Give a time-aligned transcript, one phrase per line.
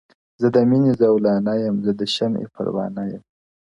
[0.41, 3.23] •زه د میني زولانه یم زه د شمعي پر وانه یم-